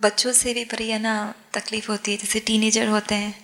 बच्चों 0.00 0.32
से 0.32 0.54
भी 0.54 0.64
बड़ी 0.64 0.88
है 0.90 0.98
ना 0.98 1.12
तकलीफ़ 1.54 1.90
होती 1.90 2.12
है 2.12 2.16
जैसे 2.18 2.40
टीनेजर 2.40 2.88
होते 2.88 3.14
हैं 3.14 3.34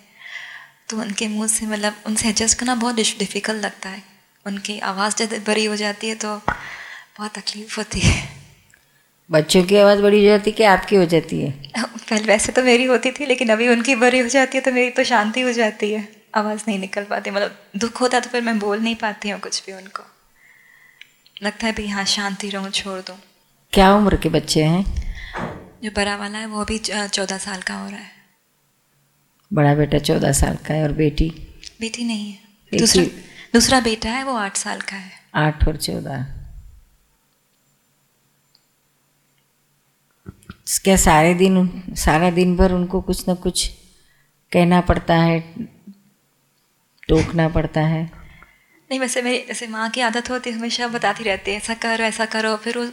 तो 0.90 0.96
उनके 0.96 1.28
मुँह 1.28 1.46
से 1.46 1.66
मतलब 1.66 1.94
उनसे 2.06 2.28
एडजस्ट 2.28 2.58
करना 2.58 2.74
बहुत 2.74 2.94
डिफ़िकल्ट 2.94 3.64
लगता 3.64 3.88
है। 3.88 4.02
उनकी 4.46 4.78
आवाज़ 4.78 5.16
जब 5.16 5.44
बड़ी 5.44 5.64
हो 5.64 5.76
जाती 5.76 6.08
है 6.08 6.14
तो 6.14 6.36
बहुत 6.38 7.38
तकलीफ़ 7.38 7.76
होती 7.76 8.00
है। 8.00 8.28
बच्चों 9.30 9.62
की 9.64 9.76
आवाज़ 9.76 10.02
बड़ी 10.02 10.18
हो 10.18 10.24
जाती 10.24 10.50
है 10.50 10.56
कि 10.56 10.64
आपकी 10.64 10.96
हो 10.96 11.04
जाती 11.04 11.40
है? 11.40 11.50
पहले 11.78 12.26
वैसे 12.26 12.52
तो 12.52 12.62
मेरी 12.62 12.84
होती 12.84 13.10
थी 13.10 13.26
लेकिन 13.26 13.48
अभी 13.48 13.68
उनकी 13.68 13.94
बड़ी 13.94 14.18
हो 14.18 14.28
जाती 14.28 14.58
है 14.58 14.64
तो 14.64 14.72
मेरी 14.72 14.90
तो 14.90 15.04
शांति 15.04 15.40
हो 15.40 15.52
जाती 15.52 15.92
है। 15.92 16.06
आवाज़ 16.34 16.64
नहीं 16.68 16.78
निकल 16.78 17.04
पाती 17.04 17.30
मतलब 17.30 17.56
दुख 17.76 18.00
होता 18.00 18.20
तो 18.20 18.30
फिर 18.30 18.42
मैं 18.42 18.58
बोल 18.58 18.80
नहीं 18.80 18.96
पाती 18.96 19.28
हूँ 19.28 19.40
कुछ 19.40 19.62
भी 19.66 19.72
उनको। 19.72 20.02
लगता 21.42 21.66
है 21.66 21.72
भाई 21.72 21.86
हाँ 21.86 22.04
शांति 22.04 22.48
रहूँ 22.50 22.70
छोड़ 22.70 23.00
दो। 23.00 23.16
क्या 23.72 23.92
उम्र 23.94 24.16
के 24.16 24.28
बच्चे 24.28 24.62
हैं? 24.64 24.84
जो 25.82 25.90
बड़ा 25.90 26.16
वाला 26.16 26.38
है 26.38 26.46
वो 26.46 26.64
भी 26.64 26.78
चौदह 26.78 27.38
साल 27.38 27.62
का 27.62 27.74
हो 27.74 27.88
रहा 27.88 27.98
है। 27.98 28.16
बड़ा 29.50 29.74
बेटा 29.74 29.98
चौदह 29.98 30.32
साल 30.32 30.56
का 30.66 30.74
है 30.74 30.82
और 30.82 30.92
बेटी? 30.92 31.28
बेटी 31.80 32.04
नहीं 32.04 32.30
है। 32.32 32.78
दूसरा 32.78 33.04
दूसरा 33.54 33.80
बेटा 33.80 34.10
है 34.10 34.24
वो 34.24 34.34
आठ 34.36 34.56
साल 34.56 34.80
का 34.80 34.96
है। 34.96 35.12
आठ 35.36 35.66
और 35.68 35.76
चौदह। 35.76 36.26
क्या 40.82 40.96
सारे 40.96 41.34
दिन 41.34 41.94
सारा 41.96 42.30
दिन 42.30 42.56
भर 42.56 42.72
उनको 42.72 43.00
कुछ 43.00 43.26
ना 43.28 43.34
कुछ 43.34 43.66
कहना 44.52 44.80
पड़ता 44.80 45.14
है 45.16 45.40
टोकना 47.08 47.48
पड़ता 47.48 47.80
है। 47.80 48.17
नहीं, 48.90 48.98
वैसे 49.00 49.22
मेरी 49.22 49.38
जैसे 49.48 49.66
माँ 49.66 49.88
की 49.90 50.00
आदत 50.00 50.30
होती 50.30 50.50
है 50.50 50.56
हमेशा 50.58 50.88
बताती 50.88 51.24
रहती 51.24 51.50
है, 51.50 51.56
ऐसा 51.56 51.74
करो 51.74 52.04
ऐसा 52.04 52.26
करो, 52.26 52.56
फिर 52.56 52.78
वो 52.78 52.84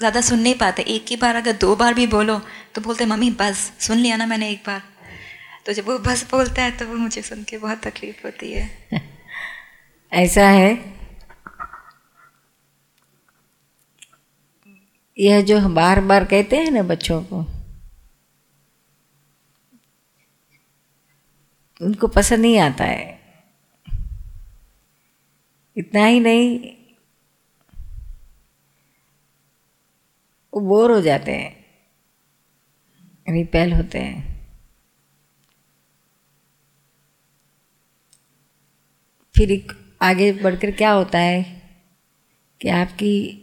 ज़्यादा 0.00 0.20
सुन 0.20 0.38
नहीं 0.40 0.54
पाते। 0.54 0.82
एक 0.82 1.06
ही 1.10 1.16
बार 1.16 1.36
अगर 1.36 1.52
दो 1.56 1.74
बार 1.76 1.94
भी 1.94 2.06
बोलो 2.06 2.38
तो 2.74 2.80
बोलते, 2.80 3.06
मम्मी, 3.06 3.30
बस, 3.30 3.72
सुन 3.80 3.98
लिया 3.98 4.16
ना 4.16 4.26
मैंने 4.26 4.50
एक 4.50 4.62
बार। 4.66 4.82
तो 5.66 5.72
जब 5.72 5.86
वो 5.86 5.98
बस 5.98 6.26
बोलता 6.30 6.62
है 6.62 6.70
तो 6.70 6.86
वो 6.86 6.96
मुझे 6.96 7.22
सुन 7.22 7.44
के 7.44 7.58
बहुत 7.58 7.82
तकलीफ़ 7.82 8.22
होती 8.24 8.52
है। 8.52 8.70
ऐसा 10.12 10.48
है? 10.48 10.72
यह 15.18 15.40
जो 15.42 15.60
बार 15.68 16.00
बार 16.00 16.24
कहते 16.24 16.56
हैं 16.56 16.70
ना 16.70 16.82
बच्चों 16.82 17.22
को, 17.22 17.44
उनको 21.80 22.06
पसंद 22.08 22.40
नहीं 22.40 22.58
आता 22.58 22.84
है। 22.84 23.13
इतना 25.76 26.04
ही 26.04 26.20
नहीं, 26.20 26.58
वो 30.52 30.60
बोर 30.60 30.92
हो 30.92 31.00
जाते 31.00 31.32
हैं, 31.32 31.52
रिपेल 33.26 33.72
होते 33.72 33.98
हैं। 33.98 34.32
फिर 39.34 39.50
एक 39.52 39.72
आगे 40.02 40.32
बढ़कर 40.32 40.70
क्या 40.70 40.90
होता 40.90 41.18
है 41.18 41.42
कि 42.60 42.68
आपकी 42.68 43.40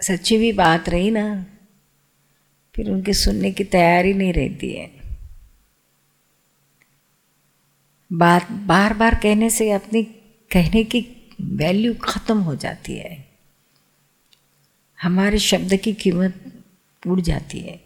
सच्ची 0.00 0.38
भी 0.38 0.52
बात 0.52 0.88
रही 0.88 1.10
ना, 1.10 1.24
फिर 2.74 2.90
उनके 2.90 3.12
सुनने 3.12 3.50
की 3.50 3.64
तैयारी 3.64 4.12
नहीं 4.14 4.32
रहती 4.32 4.72
है। 4.72 4.90
बात 8.10 8.50
बार 8.66 8.94
बार 8.94 9.14
कहने 9.14 9.50
से 9.50 9.70
अपनी 9.70 10.02
कहने 10.54 10.82
की 10.84 11.00
वैल्यू 11.40 11.94
ख़त्म 11.94 12.38
हो 12.38 12.54
जाती 12.56 12.94
है। 12.94 13.16
हमारे 14.98 15.38
शब्द 15.38 15.76
की 15.76 15.92
कीमत 15.92 16.62
उड़ 17.06 17.20
जाती 17.20 17.60
है। 17.60 17.80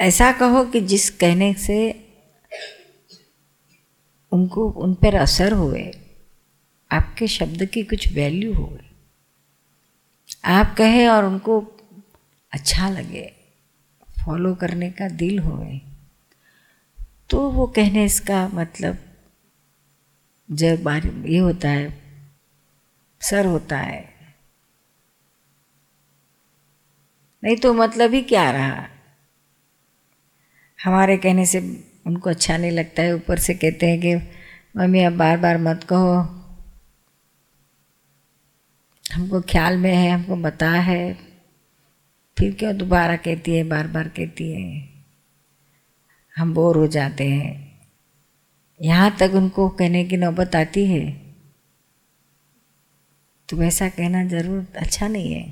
ऐसा 0.00 0.30
कहो 0.32 0.64
कि 0.64 0.80
जिस 0.80 1.08
कहने 1.10 1.52
से 1.54 1.76
उनको, 4.32 4.68
उन 4.70 4.94
पर 4.94 5.14
असर 5.14 5.52
हुए, 5.52 5.90
आपके 6.90 7.28
शब्द 7.28 7.64
की 7.64 7.82
कुछ 7.82 8.12
वैल्यू 8.12 8.52
हो 8.54 8.78
आप 10.44 10.74
कहें 10.78 11.08
और 11.08 11.24
उनको 11.24 11.60
अच्छा 12.52 12.88
लगे 12.88 13.24
फॉलो 14.08 14.54
करने 14.54 14.90
का 14.90 15.08
दिल 15.08 15.38
होए 15.38 15.80
तो 17.30 17.48
वो 17.50 17.66
कहने 17.66 18.04
इसका 18.04 18.46
मतलब 18.48 18.98
जब 20.54 20.82
बार, 20.82 21.06
ये 21.06 21.38
होता 21.38 21.68
है, 21.68 22.02
सर 23.20 23.46
होता 23.46 23.78
है। 23.78 24.14
नहीं 27.44 27.56
तो 27.56 27.74
मतलब 27.74 28.14
ही 28.14 28.22
क्या 28.22 28.50
रहा? 28.50 28.88
हमारे 30.84 31.16
कहने 31.16 31.46
से 31.46 31.84
उनको 32.06 32.30
अच्छा 32.30 32.56
नहीं 32.56 32.70
लगता 32.70 33.02
है, 33.02 33.14
ऊपर 33.14 33.38
से 33.38 33.54
कहते 33.54 33.90
हैं 33.90 34.00
कि, 34.00 34.16
मम्मी 34.76 35.00
अब 35.00 35.12
बार 35.12 35.38
बार 35.38 35.58
मत 35.58 35.84
कहो। 35.84 36.14
हमको 39.12 39.40
ख्याल 39.40 39.78
में 39.78 39.96
है, 39.96 40.10
हमको 40.10 40.36
बता 40.36 40.70
है। 40.70 41.14
फिर 42.38 42.54
क्यों 42.54 42.76
दोबारा 42.76 43.16
कहती 43.16 43.56
है 43.56 43.64
बार 43.64 43.86
बार 43.86 44.08
कहती 44.08 44.52
है? 44.52 44.88
हम 46.36 46.54
बोर 46.54 46.76
हो 46.76 46.86
जाते 46.86 47.28
हैं। 47.28 47.73
यहाँ 48.80 49.16
तक 49.20 49.30
उनको 49.34 49.68
कहने 49.68 50.04
की 50.04 50.16
नौबत 50.16 50.56
आती 50.56 50.86
है। 50.86 51.04
तो 53.48 53.56
वैसा 53.56 53.88
कहना 53.88 54.24
ज़रूर 54.24 54.66
अच्छा 54.76 55.08
नहीं 55.08 55.32
है। 55.32 55.42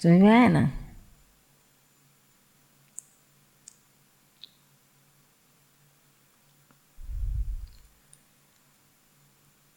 समझ 0.00 0.20
में 0.22 0.30
आया 0.30 0.48
ना? 0.48 0.70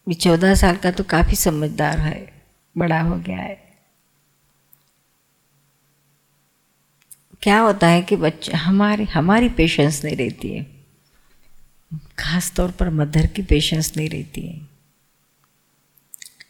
चौदह 0.08 0.56
साल 0.56 0.76
का 0.76 0.92
तो 0.92 1.04
काफ़ी 1.04 1.36
समझदार 1.36 2.00
है, 2.00 2.34
बड़ा 2.78 3.02
हो 3.02 3.16
गया 3.16 3.38
है। 3.38 3.56
क्या 7.42 7.60
होता 7.60 7.88
है 7.88 8.02
कि 8.02 8.16
बच्चे, 8.16 8.52
हमारी 8.54 9.06
हमारी 9.06 9.50
पेशेंस 9.50 10.04
नहीं 10.06 10.16
रहती 10.18 10.56
है। 10.56 10.77
खास 12.20 12.52
तौर 12.56 12.72
पर 12.72 12.90
मदर 12.90 13.26
की 13.26 13.42
पेशेंस 13.42 13.94
नहीं 13.98 14.10
रहती 14.10 14.42
है। 14.42 14.62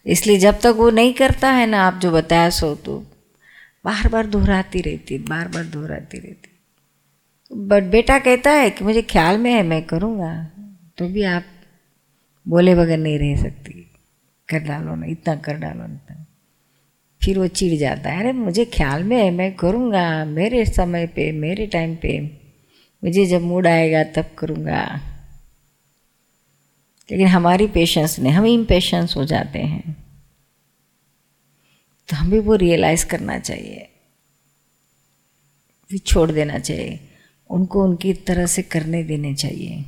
इसलिए 0.06 0.38
जब 0.38 0.60
तक 0.60 0.74
वो 0.78 0.90
नहीं 0.90 1.14
करता 1.14 1.52
है 1.52 1.66
ना, 1.66 1.88
आप 1.88 1.94
जो 1.94 2.12
बताया 2.12 2.50
सो 2.50 2.76
तो 2.76 2.98
बार 3.86 4.08
बार 4.08 4.26
दोहराती 4.26 4.82
रहती 4.82 5.18
बार 5.18 5.48
बार 5.48 5.64
दोहराती 5.64 6.20
रहती 6.20 6.50
बट 7.52 7.84
बेटा 7.84 8.20
कहता 8.20 8.52
है 8.52 8.70
कि 8.70 8.84
मुझे 8.84 9.02
ख्याल 9.02 9.38
में 9.38 9.52
है, 9.52 9.64
मैं 9.64 9.84
करूँगा। 9.84 10.50
तो 10.98 11.08
भी 11.08 11.24
आप 11.24 11.44
बोले 12.48 12.76
बगैर 12.76 12.98
नहीं 12.98 13.20
रह 13.20 13.44
सकती। 13.44 13.92
कर 14.50 14.60
डालो 14.60 14.96
ना, 14.96 15.06
इतना 15.06 15.36
कर 15.36 15.54
डालो 15.54 15.84
इतना। 15.84 16.26
फिर 17.22 17.40
वो 17.40 17.48
चिढ़ 17.48 17.80
जाता 17.80 18.10
है, 18.10 18.20
अरे 18.20 18.32
मुझे 18.32 18.66
ख्याल 18.66 19.04
में 19.04 19.18
है, 19.18 19.32
मैं 19.32 19.56
करूँगा। 19.56 20.26
मेरे 20.26 20.66
समय 20.66 21.08
पे, 21.08 21.32
मेरे 21.32 21.68
टाइम 21.68 21.96
पे। 21.96 22.20
मुझे 23.04 23.26
जब 23.26 23.42
मूड 23.42 23.68
आएगा 23.68 24.04
तब 24.04 24.26
करूँगा। 24.38 25.02
लेकिन 27.12 27.28
हमारी 27.28 27.68
पेशेंस 27.68 28.20
ने, 28.20 28.30
हम 28.30 28.46
इम्पेशंस 28.46 29.16
हो 29.18 29.26
जाते 29.26 29.60
हैं। 29.60 30.08
तो 32.10 32.16
हमें 32.16 32.40
वो 32.40 32.56
रियलाइज़ 32.56 33.06
करना 33.06 33.40
चाहिए। 33.40 33.90
भी 35.92 35.98
छोड़ 35.98 36.32
देना 36.32 36.60
चाहिए। 36.60 37.00
उनको 37.50 37.84
उनकी 37.84 38.14
तरह 38.14 38.46
से 38.46 38.62
करने 38.62 39.04
देने 39.04 39.36
चाहिए। 39.36 39.86